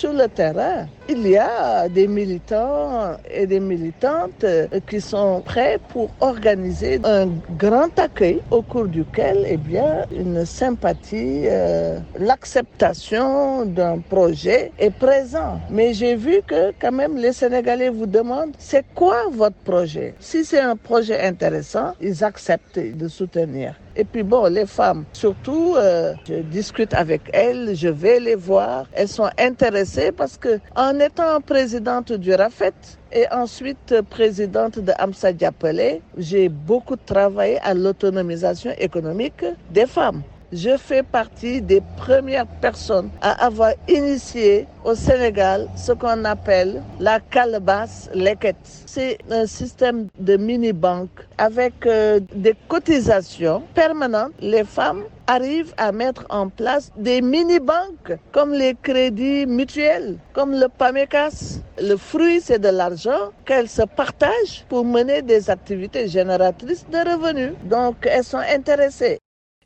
sur 0.00 0.14
le 0.14 0.28
terrain, 0.28 0.86
il 1.10 1.28
y 1.28 1.36
a 1.36 1.86
des 1.90 2.06
militants 2.08 3.18
et 3.30 3.46
des 3.46 3.60
militantes 3.60 4.46
qui 4.88 4.98
sont 4.98 5.42
prêts 5.42 5.76
pour 5.90 6.08
organiser 6.20 7.00
un 7.04 7.26
grand 7.58 7.92
accueil 7.98 8.40
au 8.50 8.62
cours 8.62 8.86
duquel, 8.88 9.44
eh 9.46 9.58
bien, 9.58 10.06
une 10.10 10.46
sympathie, 10.46 11.42
euh, 11.44 11.98
l'acceptation 12.18 13.66
d'un 13.66 13.98
projet 13.98 14.72
est 14.78 14.88
présent. 15.06 15.60
Mais 15.68 15.92
j'ai 15.92 16.16
vu 16.16 16.36
que 16.46 16.72
quand 16.80 16.92
même 16.92 17.18
les 17.18 17.34
Sénégalais 17.34 17.90
vous 17.90 18.06
demandent 18.06 18.54
c'est 18.58 18.86
quoi 18.94 19.24
votre 19.30 19.56
projet? 19.64 20.14
Si 20.18 20.46
c'est 20.46 20.60
un 20.60 20.76
projet 20.76 21.20
intéressant, 21.20 21.92
ils 22.00 22.24
acceptent 22.24 22.78
de 22.78 23.06
soutenir. 23.08 23.74
Et 23.96 24.04
puis 24.04 24.22
bon, 24.22 24.44
les 24.46 24.66
femmes, 24.66 25.04
surtout, 25.12 25.74
euh, 25.76 26.14
je 26.26 26.34
discute 26.36 26.94
avec 26.94 27.22
elles, 27.32 27.74
je 27.74 27.88
vais 27.88 28.20
les 28.20 28.36
voir. 28.36 28.86
Elles 28.92 29.08
sont 29.08 29.28
intéressées 29.38 30.12
parce 30.12 30.36
que 30.38 30.60
en 30.76 30.98
étant 31.00 31.40
présidente 31.40 32.12
du 32.12 32.32
RAFET 32.32 32.72
et 33.12 33.26
ensuite 33.32 34.00
présidente 34.08 34.78
de 34.78 34.92
Amsa 34.98 35.32
Diapele, 35.32 36.00
j'ai 36.16 36.48
beaucoup 36.48 36.96
travaillé 36.96 37.58
à 37.62 37.74
l'autonomisation 37.74 38.72
économique 38.78 39.44
des 39.70 39.86
femmes 39.86 40.22
je 40.52 40.76
fais 40.76 41.02
partie 41.02 41.62
des 41.62 41.80
premières 41.96 42.46
personnes 42.46 43.10
à 43.20 43.44
avoir 43.46 43.72
initié 43.88 44.66
au 44.84 44.94
Sénégal 44.94 45.68
ce 45.76 45.92
qu'on 45.92 46.24
appelle 46.24 46.82
la 46.98 47.20
calebasse 47.20 48.10
leket. 48.14 48.56
C'est 48.86 49.18
un 49.30 49.46
système 49.46 50.08
de 50.18 50.36
mini-banque 50.36 51.26
avec 51.38 51.86
euh, 51.86 52.20
des 52.34 52.54
cotisations 52.68 53.62
permanentes. 53.74 54.32
Les 54.40 54.64
femmes 54.64 55.04
arrivent 55.26 55.74
à 55.76 55.92
mettre 55.92 56.24
en 56.30 56.48
place 56.48 56.90
des 56.96 57.22
mini-banques 57.22 58.18
comme 58.32 58.52
les 58.52 58.74
crédits 58.82 59.46
mutuels, 59.46 60.16
comme 60.32 60.52
le 60.52 60.66
PAMECAS. 60.68 61.60
Le 61.80 61.96
fruit, 61.96 62.40
c'est 62.40 62.58
de 62.58 62.68
l'argent 62.68 63.30
qu'elles 63.44 63.68
se 63.68 63.82
partagent 63.82 64.64
pour 64.68 64.84
mener 64.84 65.22
des 65.22 65.48
activités 65.48 66.08
génératrices 66.08 66.84
de 66.90 66.98
revenus. 66.98 67.52
Donc, 67.64 67.94
elles 68.10 68.24
sont 68.24 68.38
intéressées. 68.38 69.18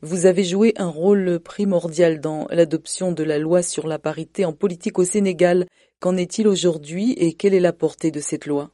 Vous 0.07 0.27
avez 0.27 0.45
joué 0.45 0.75
un 0.77 0.91
rôle 0.91 1.41
primordial 1.41 2.21
dans 2.21 2.47
l'adoption 2.51 3.11
de 3.11 3.25
la 3.25 3.39
loi 3.39 3.63
sur 3.63 3.87
la 3.87 3.99
parité 3.99 4.45
en 4.45 4.53
politique 4.53 4.99
au 4.99 5.05
Sénégal. 5.05 5.65
Qu'en 5.99 6.19
est-il 6.19 6.47
aujourd'hui 6.47 7.13
et 7.13 7.33
quelle 7.33 7.55
est 7.55 7.59
la 7.61 7.73
portée 7.73 8.11
de 8.11 8.21
cette 8.21 8.45
loi? 8.45 8.69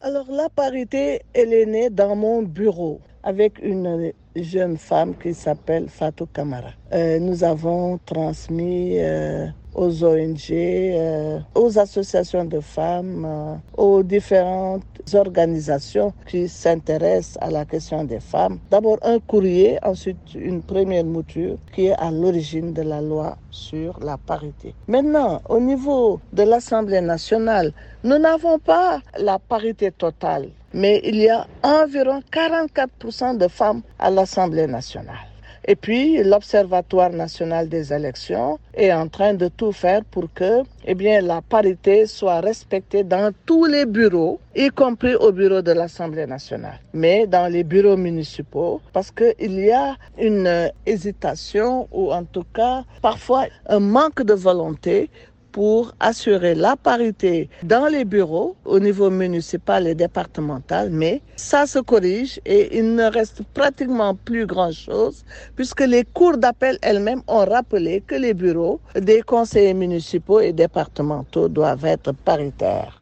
Alors 0.00 0.28
la 0.28 0.48
parité, 0.48 1.22
elle 1.34 1.52
est 1.52 1.66
née 1.66 1.88
dans 1.88 2.16
mon 2.16 2.42
bureau 2.42 3.00
avec 3.22 3.60
une 3.62 4.12
jeune 4.34 4.76
femme 4.76 5.14
qui 5.16 5.34
s'appelle 5.34 5.88
Fatou 5.88 6.26
Kamara. 6.26 6.70
Euh, 6.92 7.20
nous 7.20 7.44
avons 7.44 8.00
transmis 8.04 8.98
euh, 8.98 9.46
aux 9.72 10.02
ONG, 10.02 10.50
euh, 10.50 11.38
aux 11.54 11.78
associations 11.78 12.44
de 12.44 12.58
femmes, 12.58 13.60
aux 13.76 14.02
différentes 14.02 14.95
organisations 15.14 16.12
qui 16.26 16.48
s'intéressent 16.48 17.38
à 17.40 17.50
la 17.50 17.64
question 17.64 18.04
des 18.04 18.20
femmes. 18.20 18.58
D'abord 18.70 18.98
un 19.02 19.20
courrier, 19.20 19.78
ensuite 19.82 20.34
une 20.34 20.62
première 20.62 21.04
mouture 21.04 21.56
qui 21.72 21.86
est 21.86 21.94
à 21.94 22.10
l'origine 22.10 22.72
de 22.72 22.82
la 22.82 23.00
loi 23.00 23.36
sur 23.50 23.98
la 24.00 24.16
parité. 24.16 24.74
Maintenant, 24.88 25.42
au 25.48 25.60
niveau 25.60 26.20
de 26.32 26.42
l'Assemblée 26.42 27.00
nationale, 27.00 27.72
nous 28.02 28.18
n'avons 28.18 28.58
pas 28.58 29.00
la 29.18 29.38
parité 29.38 29.92
totale, 29.92 30.48
mais 30.74 31.00
il 31.04 31.16
y 31.16 31.28
a 31.28 31.46
environ 31.62 32.20
44% 32.32 33.38
de 33.38 33.48
femmes 33.48 33.82
à 33.98 34.10
l'Assemblée 34.10 34.66
nationale. 34.66 35.35
Et 35.64 35.76
puis, 35.76 36.22
l'Observatoire 36.22 37.10
national 37.10 37.68
des 37.68 37.92
élections 37.92 38.58
est 38.74 38.92
en 38.92 39.08
train 39.08 39.34
de 39.34 39.48
tout 39.48 39.72
faire 39.72 40.04
pour 40.04 40.32
que 40.32 40.62
eh 40.84 40.94
bien, 40.94 41.20
la 41.20 41.42
parité 41.42 42.06
soit 42.06 42.40
respectée 42.40 43.02
dans 43.02 43.32
tous 43.46 43.64
les 43.64 43.86
bureaux, 43.86 44.38
y 44.54 44.68
compris 44.68 45.14
au 45.14 45.32
bureau 45.32 45.62
de 45.62 45.72
l'Assemblée 45.72 46.26
nationale, 46.26 46.78
mais 46.92 47.26
dans 47.26 47.50
les 47.50 47.64
bureaux 47.64 47.96
municipaux, 47.96 48.80
parce 48.92 49.10
qu'il 49.10 49.58
y 49.58 49.70
a 49.72 49.96
une 50.18 50.70
hésitation 50.84 51.88
ou 51.90 52.12
en 52.12 52.24
tout 52.24 52.44
cas 52.54 52.84
parfois 53.02 53.46
un 53.68 53.80
manque 53.80 54.22
de 54.22 54.34
volonté 54.34 55.10
pour 55.56 55.92
assurer 56.00 56.54
la 56.54 56.76
parité 56.76 57.48
dans 57.62 57.86
les 57.86 58.04
bureaux 58.04 58.56
au 58.66 58.78
niveau 58.78 59.08
municipal 59.08 59.86
et 59.86 59.94
départemental, 59.94 60.90
mais 60.90 61.22
ça 61.36 61.66
se 61.66 61.78
corrige 61.78 62.38
et 62.44 62.76
il 62.76 62.94
ne 62.94 63.04
reste 63.04 63.42
pratiquement 63.54 64.14
plus 64.14 64.44
grand-chose 64.44 65.24
puisque 65.56 65.80
les 65.80 66.04
cours 66.04 66.36
d'appel 66.36 66.76
elles-mêmes 66.82 67.22
ont 67.26 67.46
rappelé 67.46 68.02
que 68.06 68.16
les 68.16 68.34
bureaux 68.34 68.80
des 68.94 69.22
conseillers 69.22 69.72
municipaux 69.72 70.40
et 70.40 70.52
départementaux 70.52 71.48
doivent 71.48 71.86
être 71.86 72.12
paritaires. 72.12 73.00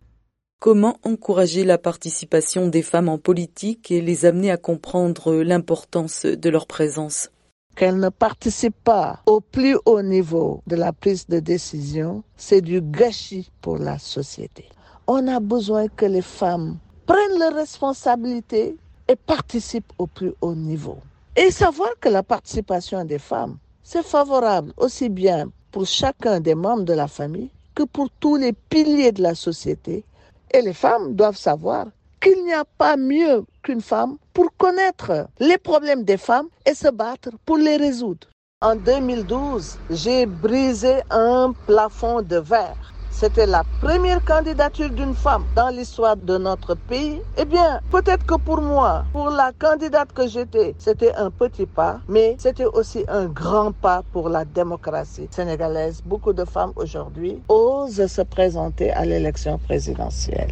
Comment 0.60 0.96
encourager 1.02 1.64
la 1.64 1.78
participation 1.78 2.68
des 2.68 2.82
femmes 2.82 3.08
en 3.08 3.18
politique 3.18 3.90
et 3.90 4.00
les 4.00 4.26
amener 4.26 4.52
à 4.52 4.58
comprendre 4.58 5.34
l'importance 5.42 6.24
de 6.24 6.48
leur 6.50 6.68
présence? 6.68 7.30
Qu'elles 7.74 7.98
ne 7.98 8.08
participent 8.08 8.84
pas 8.84 9.20
au 9.26 9.40
plus 9.40 9.76
haut 9.84 10.02
niveau 10.02 10.62
de 10.66 10.76
la 10.76 10.92
prise 10.92 11.26
de 11.26 11.40
décision, 11.40 12.22
c'est 12.36 12.60
du 12.60 12.80
gâchis 12.80 13.50
pour 13.60 13.78
la 13.78 13.98
société. 13.98 14.68
On 15.06 15.26
a 15.28 15.40
besoin 15.40 15.88
que 15.88 16.06
les 16.06 16.22
femmes 16.22 16.78
prennent 17.06 17.38
leurs 17.38 17.54
responsabilités 17.54 18.76
et 19.08 19.16
participent 19.16 19.92
au 19.98 20.06
plus 20.06 20.32
haut 20.40 20.54
niveau. 20.54 20.98
Et 21.36 21.50
savoir 21.50 21.90
que 22.00 22.08
la 22.08 22.22
participation 22.22 23.04
des 23.04 23.18
femmes, 23.18 23.58
c'est 23.82 24.04
favorable 24.04 24.72
aussi 24.76 25.08
bien 25.08 25.50
pour 25.70 25.86
chacun 25.86 26.40
des 26.40 26.54
membres 26.54 26.84
de 26.84 26.94
la 26.94 27.08
famille 27.08 27.50
que 27.74 27.82
pour 27.82 28.08
tous 28.20 28.36
les 28.36 28.52
piliers 28.52 29.12
de 29.12 29.22
la 29.22 29.34
société. 29.34 30.04
Et 30.52 30.62
les 30.62 30.72
femmes 30.72 31.14
doivent 31.14 31.36
savoir 31.36 31.86
qu'il 32.24 32.42
n'y 32.42 32.54
a 32.54 32.64
pas 32.64 32.96
mieux 32.96 33.44
qu'une 33.62 33.82
femme 33.82 34.16
pour 34.32 34.48
connaître 34.56 35.28
les 35.40 35.58
problèmes 35.58 36.04
des 36.04 36.16
femmes 36.16 36.48
et 36.64 36.72
se 36.72 36.88
battre 36.88 37.28
pour 37.44 37.58
les 37.58 37.76
résoudre. 37.76 38.28
En 38.62 38.76
2012, 38.76 39.76
j'ai 39.90 40.24
brisé 40.24 41.02
un 41.10 41.52
plafond 41.66 42.22
de 42.22 42.36
verre. 42.38 42.94
C'était 43.10 43.44
la 43.46 43.62
première 43.82 44.24
candidature 44.24 44.88
d'une 44.88 45.14
femme 45.14 45.44
dans 45.54 45.68
l'histoire 45.68 46.16
de 46.16 46.38
notre 46.38 46.74
pays. 46.74 47.20
Eh 47.36 47.44
bien, 47.44 47.80
peut-être 47.90 48.24
que 48.24 48.36
pour 48.36 48.62
moi, 48.62 49.04
pour 49.12 49.28
la 49.28 49.52
candidate 49.52 50.10
que 50.14 50.26
j'étais, 50.26 50.74
c'était 50.78 51.14
un 51.14 51.30
petit 51.30 51.66
pas, 51.66 52.00
mais 52.08 52.36
c'était 52.38 52.64
aussi 52.64 53.04
un 53.06 53.26
grand 53.26 53.72
pas 53.72 54.02
pour 54.12 54.30
la 54.30 54.46
démocratie 54.46 55.28
sénégalaise. 55.30 56.00
Beaucoup 56.06 56.32
de 56.32 56.46
femmes 56.46 56.72
aujourd'hui 56.76 57.38
osent 57.50 58.06
se 58.06 58.22
présenter 58.22 58.90
à 58.92 59.04
l'élection 59.04 59.58
présidentielle. 59.58 60.50